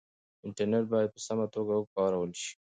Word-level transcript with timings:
انټرنټ 0.45 0.85
بايد 0.91 1.09
په 1.15 1.19
سمه 1.27 1.45
توګه 1.55 1.73
وکارول 1.81 2.31
شي. 2.41 2.53